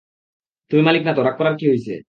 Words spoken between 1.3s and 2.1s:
করার কি হইসে।